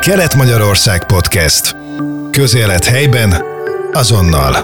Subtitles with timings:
[0.00, 1.76] Kelet-Magyarország Podcast.
[2.30, 3.34] Közélet helyben,
[3.92, 4.54] azonnal.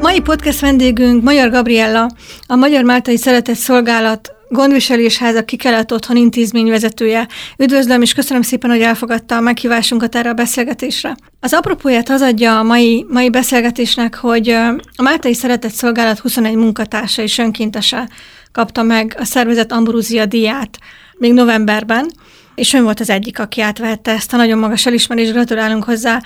[0.00, 2.10] Mai podcast vendégünk Magyar Gabriella,
[2.46, 7.28] a Magyar Máltai Szeretett Szolgálat gondviselésháza kelet otthon intézmény vezetője.
[7.58, 11.16] Üdvözlöm, és köszönöm szépen, hogy elfogadta a meghívásunkat erre a beszélgetésre.
[11.40, 14.48] Az apropóját az adja a mai, mai beszélgetésnek, hogy
[14.96, 18.08] a Máltai Szeretett Szolgálat 21 munkatársa és önkéntese
[18.52, 20.78] kapta meg a szervezet Ambrúzia díját
[21.18, 22.10] még novemberben,
[22.54, 26.20] és ön volt az egyik, aki átvette ezt a nagyon magas elismerést, gratulálunk hozzá.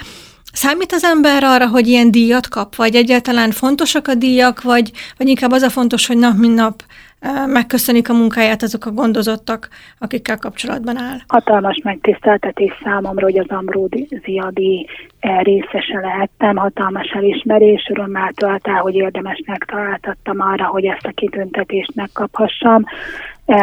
[0.53, 5.29] Számít az ember arra, hogy ilyen díjat kap, vagy egyáltalán fontosak a díjak, vagy, vagy
[5.29, 6.83] inkább az a fontos, hogy nap mint nap
[7.47, 9.69] megköszönik a munkáját azok a gondozottak,
[9.99, 11.17] akikkel kapcsolatban áll.
[11.27, 14.87] Hatalmas megtiszteltetés számomra, hogy az Ambrózia díj
[15.43, 22.85] részese lehettem, hatalmas elismerés, örömmel tölt hogy érdemesnek találtattam arra, hogy ezt a kitüntetést megkaphassam.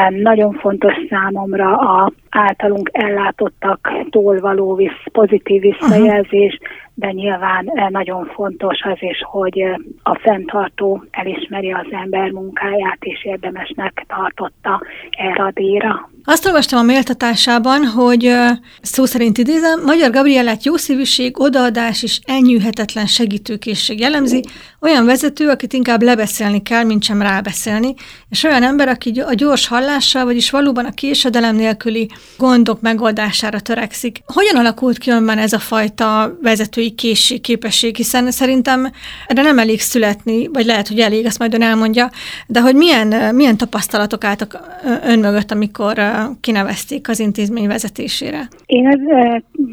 [0.10, 6.60] Nagyon fontos számomra a általunk ellátottaktól való visz, pozitív visszajelzés,
[6.94, 9.62] de nyilván nagyon fontos az is, hogy
[10.04, 16.10] a fenntartó elismeri az ember munkáját, és érdemesnek tartotta erre a díjra.
[16.24, 18.36] Azt olvastam a méltatásában, hogy
[18.82, 24.44] szó szerint idézem, Magyar Gabrielát jószívűség, odaadás és elnyűhetetlen segítőkészség jellemzi,
[24.80, 27.94] olyan vezető, akit inkább lebeszélni kell, mint sem rábeszélni,
[28.30, 34.22] és olyan ember, aki a gyors hallással, vagyis valóban a késedelem nélküli gondok megoldására törekszik.
[34.26, 38.92] Hogyan alakult ki önben ez a fajta vezetői készség, képesség, hiszen szerintem
[39.28, 42.12] erre nem elég születni, vagy lehet, hogy elég, azt majd ön elmondja,
[42.48, 44.60] de hogy milyen, milyen tapasztalatok álltak
[45.04, 46.10] ön mögött, amikor
[46.42, 48.48] kinevezték az intézmény vezetésére?
[48.66, 48.88] Én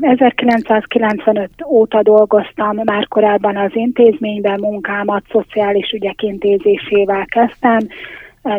[0.00, 7.78] 1995 óta dolgoztam már korábban az intézményben, munkámat szociális ügyek intézésével kezdtem,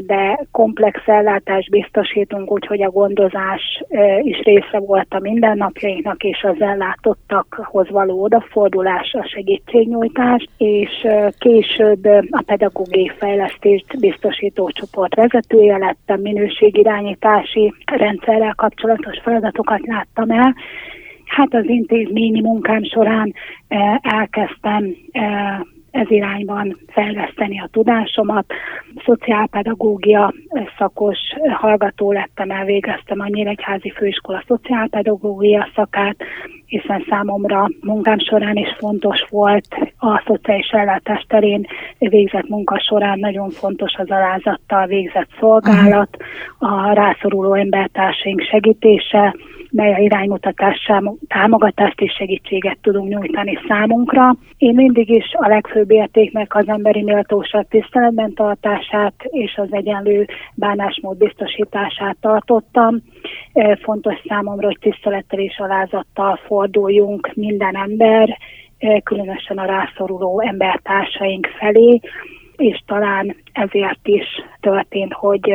[0.06, 3.84] de komplex ellátást biztosítunk, úgyhogy a gondozás
[4.22, 12.44] is része volt a mindennapjainknak, és az ellátottakhoz való odafordulás, a segítségnyújtás, és később a
[12.46, 20.56] pedagógiai fejlesztést biztosító csoport vezetője lettem, minőségirányítási rendszerrel kapcsolatos feladatokat láttam el,
[21.30, 23.34] Hát az intézményi munkám során
[24.02, 24.96] elkezdtem
[25.92, 28.46] ez irányban fejleszteni a tudásomat.
[29.06, 30.34] Szociálpedagógia
[30.78, 31.18] szakos
[31.52, 36.16] hallgató lettem, elvégeztem a Nyíregyházi Főiskola szociálpedagógia szakát,
[36.66, 39.68] hiszen számomra munkám során is fontos volt
[39.98, 41.66] a szociális ellátás terén
[41.98, 46.18] végzett munka során nagyon fontos az alázattal végzett szolgálat,
[46.58, 49.36] a rászoruló embertársaink segítése,
[49.72, 54.36] mely a iránymutatással támogatást és segítséget tudunk nyújtani számunkra.
[54.58, 61.18] Én mindig is a legfőbb értéknek az emberi méltóság tiszteletben tartását és az egyenlő bánásmód
[61.18, 63.02] biztosítását tartottam.
[63.82, 68.38] Fontos számomra, hogy tisztelettel és alázattal forduljunk minden ember,
[69.04, 72.00] különösen a rászoruló embertársaink felé,
[72.60, 74.26] és talán ezért is
[74.60, 75.54] történt, hogy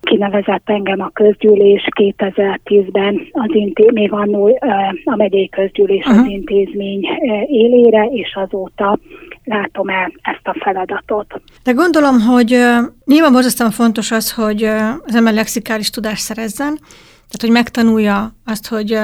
[0.00, 4.58] kinevezett engem a közgyűlés 2010-ben az inté- még annól
[5.04, 6.20] a megyei közgyűlés uh-huh.
[6.20, 7.06] az intézmény
[7.46, 8.98] élére, és azóta
[9.44, 11.42] látom el ezt a feladatot.
[11.64, 12.58] De gondolom, hogy
[13.04, 14.62] nyilván borzasztóan fontos az, hogy
[15.04, 16.78] az ember lexikális tudást szerezzen,
[17.28, 18.98] tehát hogy megtanulja azt, hogy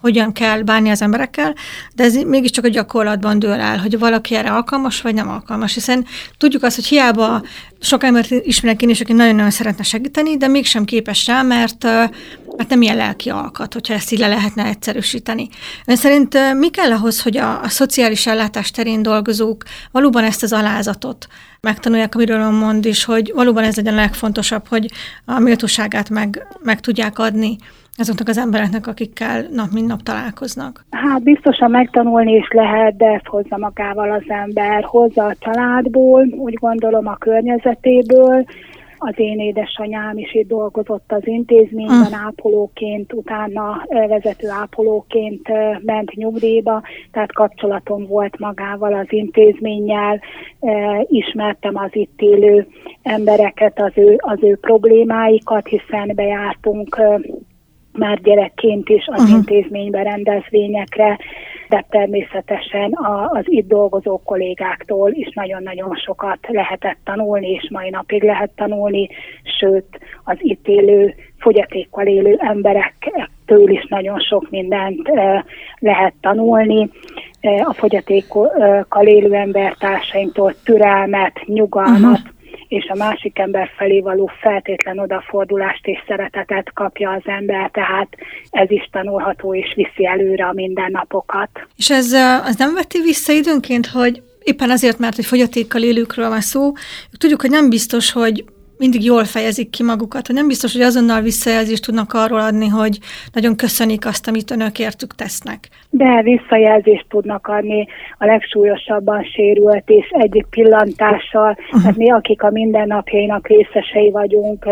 [0.00, 1.54] hogyan kell bánni az emberekkel,
[1.94, 6.06] de ez mégiscsak a gyakorlatban dől el, hogy valaki erre alkalmas, vagy nem alkalmas, hiszen
[6.38, 7.42] tudjuk azt, hogy hiába
[7.80, 11.84] sok embert ismerek én is, aki nagyon-nagyon szeretne segíteni, de mégsem képes rá, mert,
[12.56, 15.48] mert nem ilyen lelki alkat, hogyha ezt így le lehetne egyszerűsíteni.
[15.86, 20.52] Ön szerint mi kell ahhoz, hogy a, a szociális ellátás terén dolgozók valóban ezt az
[20.52, 21.26] alázatot
[21.60, 24.90] megtanulják, amiről ön mond is, hogy valóban ez legyen a legfontosabb, hogy
[25.24, 27.56] a méltóságát meg, meg tudják adni
[28.00, 30.84] azoknak az embereknek, akikkel nap mint nap találkoznak?
[30.90, 36.54] Hát biztosan megtanulni is lehet, de ezt hozza magával az ember, hozza a családból, úgy
[36.54, 38.44] gondolom a környezetéből,
[39.02, 42.24] az én édesanyám is itt dolgozott az intézményben hm.
[42.26, 45.48] ápolóként, utána vezető ápolóként
[45.82, 46.82] ment nyugdíjba,
[47.12, 50.20] tehát kapcsolatom volt magával az intézménnyel,
[51.06, 52.66] ismertem az itt élő
[53.02, 57.00] embereket, az ő, az ő problémáikat, hiszen bejártunk
[57.92, 59.36] már gyerekként is az uh-huh.
[59.36, 61.18] intézménybe rendezvényekre,
[61.68, 68.22] de természetesen a, az itt dolgozó kollégáktól is nagyon-nagyon sokat lehetett tanulni, és mai napig
[68.22, 69.08] lehet tanulni,
[69.58, 75.44] sőt az itt élő, fogyatékkal élő emberektől is nagyon sok mindent e,
[75.78, 76.90] lehet tanulni.
[77.40, 82.38] E, a fogyatékkal élő embertársainktól türelmet, nyugalmat, uh-huh
[82.70, 88.08] és a másik ember felé való feltétlen odafordulást és szeretetet kapja az ember, tehát
[88.50, 91.50] ez is tanulható és viszi előre a mindennapokat.
[91.76, 92.12] És ez
[92.44, 96.72] az nem veti vissza időnként, hogy éppen azért, mert hogy fogyatékkal élőkről van szó,
[97.18, 98.44] tudjuk, hogy nem biztos, hogy
[98.80, 102.98] mindig jól fejezik ki magukat, hogy nem biztos, hogy azonnal visszajelzést tudnak arról adni, hogy
[103.32, 105.68] nagyon köszönik azt, amit önök értük tesznek.
[105.90, 107.86] De visszajelzést tudnak adni
[108.18, 111.82] a legsúlyosabban sérült, és egyik pillantással, uh-huh.
[111.82, 114.66] hát mi, akik a mindennapjainak részesei vagyunk,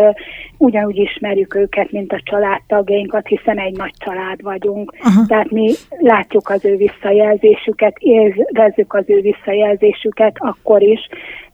[0.57, 4.93] ugyanúgy ismerjük őket, mint a családtagjainkat, hiszen egy nagy család vagyunk.
[4.99, 5.27] Uh-huh.
[5.27, 11.09] Tehát mi látjuk az ő visszajelzésüket, érezzük az ő visszajelzésüket akkor is,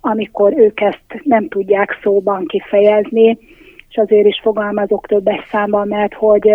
[0.07, 3.37] amikor ők ezt nem tudják szóban kifejezni,
[3.89, 6.49] és azért is fogalmazok többes számban, mert hogy,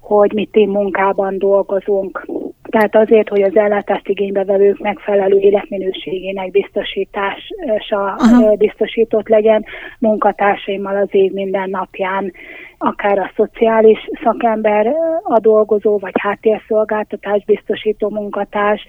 [0.00, 2.26] hogy mi team munkában dolgozunk.
[2.70, 8.56] Tehát azért, hogy az ellátást igénybevevők megfelelő életminőségének biztosítása uh-huh.
[8.56, 9.64] biztosított legyen
[9.98, 12.32] munkatársaimmal az év minden napján,
[12.78, 14.86] akár a szociális szakember
[15.22, 18.86] a dolgozó, vagy háttérszolgáltatás biztosító munkatárs,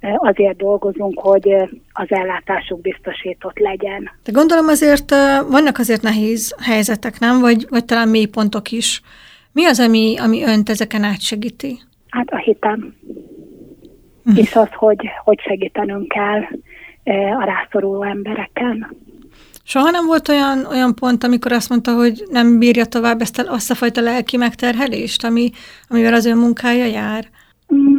[0.00, 1.48] azért dolgozunk, hogy
[1.92, 4.10] az ellátásuk biztosított legyen.
[4.24, 5.10] De gondolom azért
[5.50, 7.40] vannak azért nehéz helyzetek, nem?
[7.40, 9.02] Vagy, vagy talán mélypontok is.
[9.52, 11.78] Mi az, ami, ami önt ezeken átsegíti?
[12.08, 12.94] Hát a hitem.
[14.24, 14.38] Uh-huh.
[14.38, 16.40] És az, hogy, hogy segítenünk kell
[17.38, 18.96] a rászoruló embereken.
[19.64, 23.52] Soha nem volt olyan, olyan pont, amikor azt mondta, hogy nem bírja tovább ezt a,
[23.52, 25.50] azt a fajta lelki megterhelést, ami,
[25.88, 27.28] amivel az ön munkája jár?
[27.74, 27.95] Mm,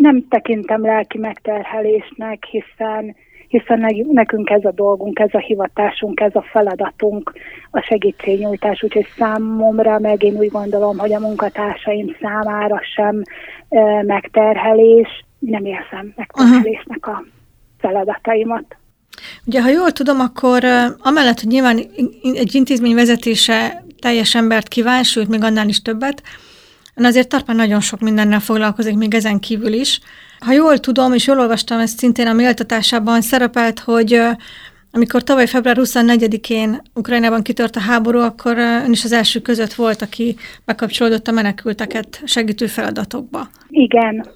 [0.00, 3.16] nem tekintem lelki megterhelésnek, hiszen
[3.50, 7.32] hiszen nekünk ez a dolgunk, ez a hivatásunk, ez a feladatunk,
[7.70, 13.22] a segítségnyújtás, úgyhogy számomra meg én úgy gondolom, hogy a munkatársaim számára sem
[13.68, 17.24] e, megterhelés, nem érzem megterhelésnek a
[17.78, 18.76] feladataimat.
[19.46, 20.64] Ugye, ha jól tudom, akkor
[20.98, 21.78] amellett, hogy nyilván
[22.34, 26.22] egy intézmény vezetése teljes embert kíván, sőt, még annál is többet,
[26.94, 30.00] azért Tarpán nagyon sok mindennel foglalkozik, még ezen kívül is.
[30.38, 34.20] Ha jól tudom, és jól olvastam, ezt szintén a méltatásában szerepelt, hogy
[34.92, 40.02] amikor tavaly február 24-én Ukrajnában kitört a háború, akkor ön is az első között volt,
[40.02, 43.48] aki bekapcsolódott a menekülteket segítő feladatokba.
[43.68, 44.26] Igen.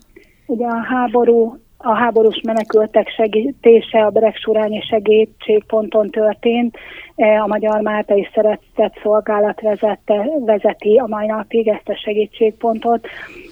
[0.46, 6.76] Ugye a háború a háborús menekültek segítése a Beregsurányi segítségponton történt.
[7.16, 13.06] E, a Magyar Máltai Szeretett Szolgálat vezette, vezeti a mai napig ezt a segítségpontot.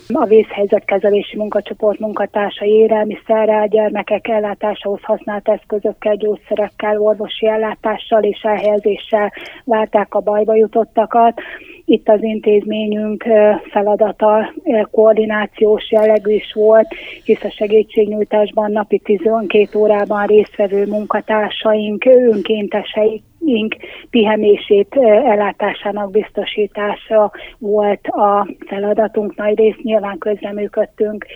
[0.09, 9.33] A vészhelyzetkezelési munkacsoport munkatársai élelmiszerrel, gyermekek ellátásához használt eszközökkel, gyógyszerekkel, orvosi ellátással és elhelyezéssel
[9.65, 11.41] várták a bajba jutottakat
[11.85, 13.25] itt az intézményünk
[13.71, 14.53] feladata
[14.91, 16.87] koordinációs jellegű is volt,
[17.25, 23.77] hisz a segítségnyújtásban napi 12 órában résztvevő munkatársaink, önkénteseink
[24.11, 24.95] pihenését
[25.25, 29.37] ellátásának biztosítása volt a feladatunk.
[29.37, 31.27] Nagy rész nyilván közreműködtünk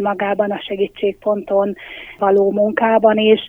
[0.00, 1.74] magában a segítségponton
[2.18, 3.40] való munkában is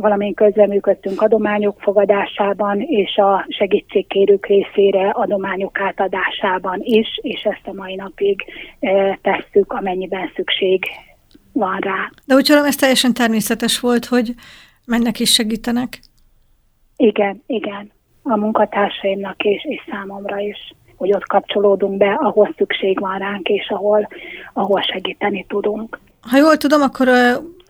[0.00, 7.94] valamint közreműködtünk adományok fogadásában és a segítségkérők részére adományok átadásában is, és ezt a mai
[7.94, 8.44] napig
[8.80, 10.84] e, tesszük, amennyiben szükség
[11.52, 12.10] van rá.
[12.24, 14.34] De úgy tudom, ez teljesen természetes volt, hogy
[14.86, 16.00] mennek és segítenek.
[16.96, 17.92] Igen, igen.
[18.22, 23.68] A munkatársaimnak és, és számomra is, hogy ott kapcsolódunk be, ahol szükség van ránk, és
[23.68, 24.08] ahol,
[24.52, 25.98] ahol segíteni tudunk.
[26.20, 27.08] Ha jól tudom, akkor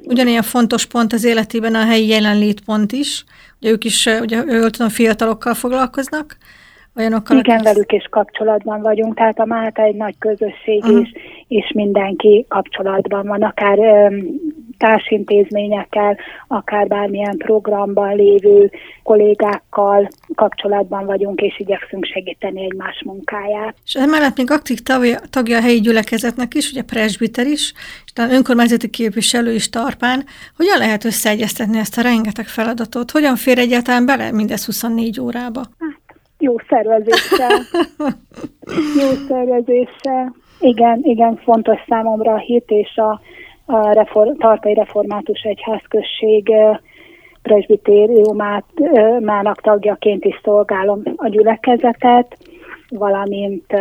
[0.02, 3.24] ugyanilyen fontos pont az életében a helyi jelenlétpont is.
[3.60, 6.36] Ugye ők is, ugye jól tudom, fiatalokkal foglalkoznak,
[6.96, 7.66] olyanokkal, Igen, akik...
[7.66, 11.00] velük is kapcsolatban vagyunk, tehát a Málta egy nagy közösség, uh-huh.
[11.00, 11.12] és,
[11.48, 14.40] és mindenki kapcsolatban van, akár um,
[14.80, 16.18] társintézményekkel,
[16.48, 18.70] akár bármilyen programban lévő
[19.02, 23.74] kollégákkal kapcsolatban vagyunk, és igyekszünk segíteni egymás munkáját.
[23.84, 27.72] És emellett még aktív tagja, tagja a helyi gyülekezetnek is, ugye presbiter is,
[28.04, 30.24] és talán önkormányzati képviselő is Tarpán.
[30.56, 33.10] Hogyan lehet összeegyeztetni ezt a rengeteg feladatot?
[33.10, 35.60] Hogyan fér egyáltalán bele mindez 24 órába?
[35.78, 36.00] Hát,
[36.38, 37.58] jó szervezéssel.
[39.02, 40.34] jó szervezéssel.
[40.60, 43.20] Igen, igen, fontos számomra a hit és a
[43.72, 46.52] a reform, Tartai Református Egyházközség
[47.42, 52.36] presbitériumának tagjaként is szolgálom a gyülekezetet,
[52.88, 53.72] valamint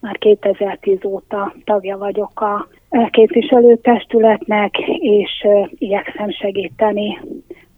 [0.00, 2.68] már 2010 óta tagja vagyok a
[3.10, 5.46] képviselőtestületnek, és
[5.78, 7.20] igyekszem segíteni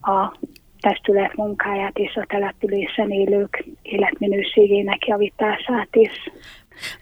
[0.03, 0.37] a
[0.81, 6.31] testület munkáját és a településen élők életminőségének javítását is.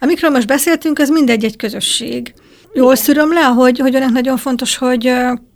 [0.01, 2.35] Amikről most beszéltünk, az mindegy egy közösség.
[2.75, 5.13] Jól szűröm le, hogy, hogy önnek nagyon fontos, hogy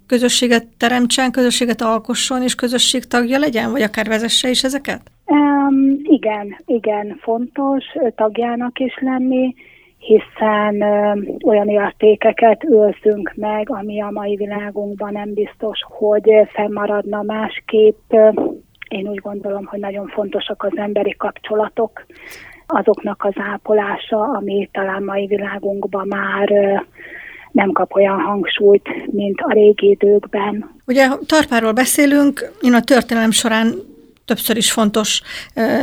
[0.06, 5.00] közösséget teremtsen, közösséget alkosson, és közösség tagja legyen, vagy akár vezesse is ezeket?
[5.26, 9.54] Um, igen, igen, fontos tagjának is lenni,
[9.98, 10.82] hiszen
[11.44, 18.12] olyan értékeket őrzünk meg, ami a mai világunkban nem biztos, hogy fennmaradna másképp.
[18.88, 22.06] Én úgy gondolom, hogy nagyon fontosak az emberi kapcsolatok,
[22.66, 26.52] azoknak az ápolása, ami talán mai világunkban már
[27.52, 30.70] nem kap olyan hangsúlyt, mint a régi időkben.
[30.86, 33.74] Ugye Tarpáról beszélünk, én a történelem során
[34.24, 35.22] többször is fontos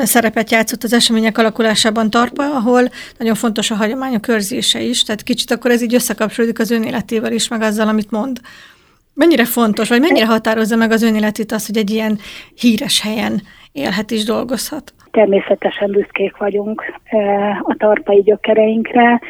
[0.03, 5.51] szerepet játszott az események alakulásában Tarpa, ahol nagyon fontos a hagyományok őrzése is, tehát kicsit
[5.51, 8.39] akkor ez így összekapcsolódik az önéletével is, meg azzal, amit mond.
[9.13, 12.19] Mennyire fontos, vagy mennyire határozza meg az önéletét az, hogy egy ilyen
[12.55, 14.93] híres helyen élhet és dolgozhat?
[15.13, 16.83] Természetesen büszkék vagyunk
[17.61, 19.21] a tarpai gyökereinkre,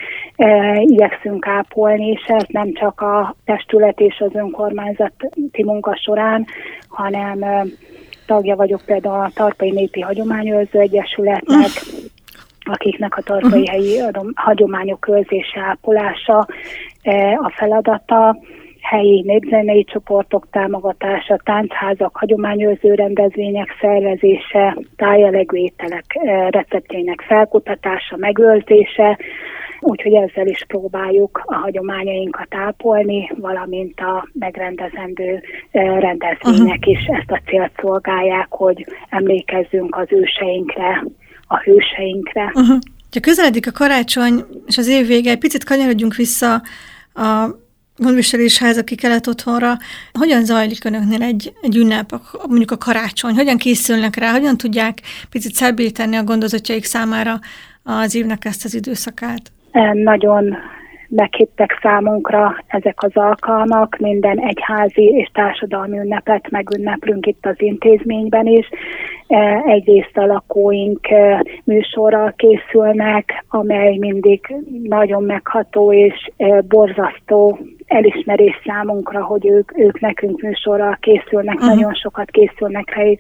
[0.79, 6.45] igyekszünk ápolni, és ez nem csak a testület és az önkormányzati munka során,
[6.87, 7.39] hanem
[8.25, 11.69] tagja vagyok például a Tarpai Népi Hagyományőrző Egyesületnek,
[12.59, 14.01] akiknek a tarpai helyi
[14.33, 16.47] hagyományok őrzése, ápolása
[17.43, 18.37] a feladata,
[18.83, 26.05] helyi népzenei csoportok támogatása, táncházak, hagyományőrző rendezvények szervezése, tájelegő ételek
[26.49, 29.19] receptjének felkutatása, megőrzése,
[29.79, 36.93] úgyhogy ezzel is próbáljuk a hagyományainkat ápolni, valamint a megrendezendő rendezvények uh-huh.
[36.93, 41.03] is ezt a célt szolgálják, hogy emlékezzünk az őseinkre,
[41.47, 42.43] a hőseinkre.
[42.43, 42.77] Uh-huh.
[43.11, 46.61] Ha közeledik a karácsony és az év vége, egy picit kanyarodjunk vissza
[47.13, 47.61] a
[47.97, 49.73] gondviselésház, aki kelet otthonra.
[50.13, 52.05] Hogyan zajlik önöknél egy, egy ünnep,
[52.47, 53.35] mondjuk a karácsony?
[53.35, 54.31] Hogyan készülnek rá?
[54.31, 54.97] Hogyan tudják
[55.29, 57.39] picit szebbíteni a gondozottjaik számára
[57.83, 59.51] az évnek ezt az időszakát?
[59.93, 60.57] Nagyon
[61.15, 68.69] meghittek számunkra ezek az alkalmak, minden egyházi és társadalmi ünnepet megünneplünk itt az intézményben is.
[69.65, 71.07] Egyrészt a lakóink
[71.63, 76.31] műsorral készülnek, amely mindig nagyon megható és
[76.67, 77.59] borzasztó
[77.93, 81.69] elismerés számunkra, hogy ők, ők nekünk műsorral készülnek, uh-huh.
[81.75, 83.19] nagyon sokat készülnek rá, és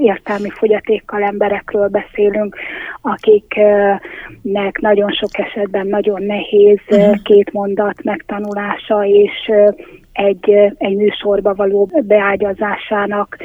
[0.00, 2.56] értelmi fogyatékkal emberekről beszélünk,
[3.00, 7.22] akiknek nagyon sok esetben nagyon nehéz uh-huh.
[7.22, 9.50] két mondat megtanulása, és
[10.12, 13.36] egy, egy műsorba való beágyazásának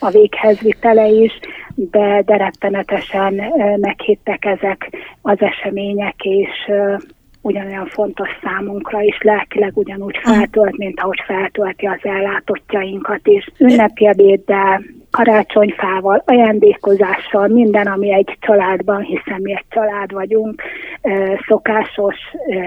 [0.00, 1.32] a véghez vitele is,
[1.74, 3.42] de, de rettenetesen
[3.76, 4.90] meghittek ezek
[5.22, 6.70] az események, és
[7.46, 13.50] ugyanolyan fontos számunkra, és lelkileg ugyanúgy feltölt, mint ahogy feltölti az ellátottjainkat is.
[13.58, 20.62] Ünnepi ebéddel, karácsonyfával, ajándékozással, minden, ami egy családban, hiszen mi egy család vagyunk,
[21.46, 22.16] szokásos,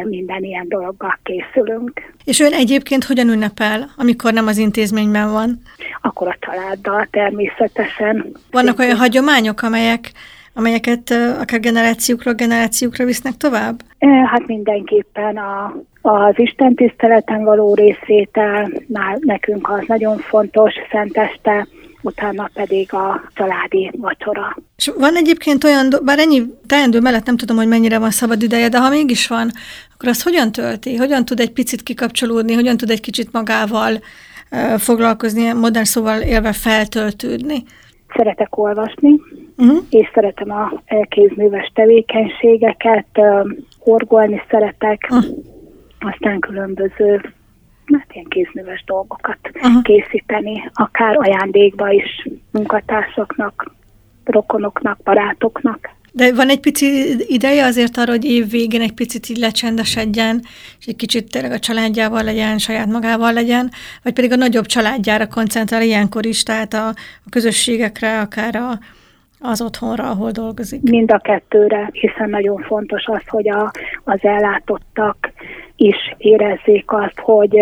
[0.03, 2.13] minden ilyen dologgal készülünk.
[2.25, 5.61] És ön egyébként hogyan ünnepel, amikor nem az intézményben van?
[6.01, 8.31] Akkor a családdal természetesen.
[8.51, 10.11] Vannak olyan hagyományok, amelyek
[10.59, 13.81] amelyeket akár generációkra, generációkra visznek tovább?
[14.25, 21.67] Hát mindenképpen a, az Isten tiszteleten való részvétel már nekünk az nagyon fontos, szenteste,
[22.01, 24.57] utána pedig a családi vacsora.
[24.77, 28.69] És van egyébként olyan, bár ennyi teendő mellett nem tudom, hogy mennyire van szabad ideje,
[28.69, 29.51] de ha mégis van,
[29.93, 30.95] akkor azt hogyan tölti?
[30.95, 32.53] Hogyan tud egy picit kikapcsolódni?
[32.53, 33.99] Hogyan tud egy kicsit magával
[34.77, 37.63] foglalkozni, modern szóval élve feltöltődni?
[38.15, 39.19] Szeretek olvasni,
[39.57, 39.77] uh-huh.
[39.89, 43.07] és szeretem a e, kézműves tevékenységeket,
[43.79, 45.37] horgolni szeretek, uh-huh.
[45.99, 47.21] aztán különböző
[47.97, 49.81] hát ilyen kézműves dolgokat uh-huh.
[49.81, 53.73] készíteni, akár ajándékba is munkatársaknak,
[54.23, 55.97] rokonoknak, barátoknak.
[56.11, 60.41] De van egy pici ideje azért arra, hogy év végén egy picit így lecsendesedjen,
[60.79, 63.69] és egy kicsit tényleg a családjával legyen, saját magával legyen,
[64.03, 66.87] vagy pedig a nagyobb családjára koncentrál ilyenkor is, tehát a,
[67.25, 68.79] a közösségekre, akár a,
[69.39, 70.81] az otthonra, ahol dolgozik?
[70.81, 73.71] Mind a kettőre, hiszen nagyon fontos az, hogy a,
[74.03, 75.17] az ellátottak
[75.75, 77.59] is érezzék azt, hogy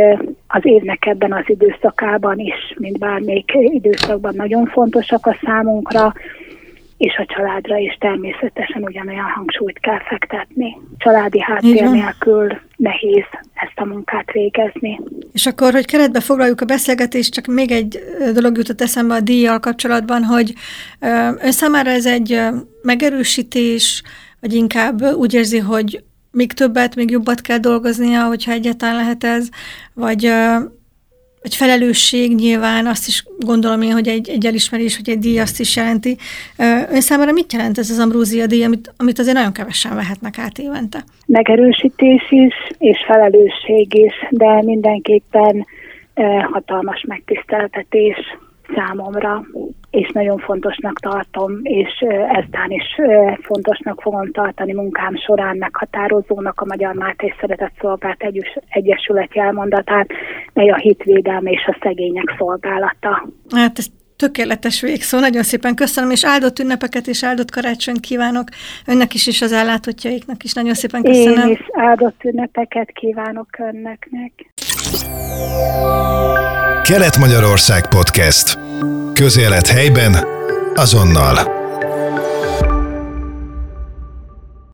[0.47, 6.13] az évnek ebben az időszakában is, mint bármelyik időszakban nagyon fontosak a számunkra,
[6.97, 10.77] és a családra is természetesen ugyanolyan hangsúlyt kell fektetni.
[10.97, 14.99] Családi háttér nélkül nehéz ezt a munkát végezni.
[15.33, 17.99] És akkor, hogy keretbe foglaljuk a beszélgetést, csak még egy
[18.33, 20.53] dolog jutott eszembe a díjjal kapcsolatban, hogy
[21.41, 22.39] ön számára ez egy
[22.81, 24.03] megerősítés,
[24.39, 29.49] vagy inkább úgy érzi, hogy még többet, még jobbat kell dolgoznia, hogyha egyáltalán lehet ez,
[29.93, 30.31] vagy
[31.47, 35.59] egy felelősség nyilván, azt is gondolom én, hogy egy, egy elismerés, hogy egy díj azt
[35.59, 36.17] is jelenti.
[36.91, 40.57] Ön számára mit jelent ez az Ambrózia díj, amit, amit azért nagyon kevesen vehetnek át
[40.57, 40.99] évente?
[41.25, 45.65] Megerősítés is, és felelősség is, de mindenképpen
[46.51, 48.17] hatalmas megtiszteltetés
[48.75, 49.43] számomra,
[49.91, 52.83] és nagyon fontosnak tartom, és eztán is
[53.41, 58.23] fontosnak fogom tartani munkám során meghatározónak a Magyar Máté Szeretett Szolgált
[58.69, 60.07] Egyesület jelmondatát,
[60.57, 63.29] mely a hitvédelme és a szegények szolgálata.
[63.55, 63.85] Hát ez
[64.15, 68.47] tökéletes végszó, nagyon szépen köszönöm, és áldott ünnepeket és áldott karácsonyt kívánok
[68.85, 70.53] önnek is, és az ellátottjaiknak is.
[70.53, 71.47] Nagyon szépen köszönöm.
[71.47, 74.31] Én is áldott ünnepeket kívánok önneknek.
[76.83, 78.59] Kelet-Magyarország Podcast.
[79.13, 80.13] Közélet helyben,
[80.75, 81.56] azonnal.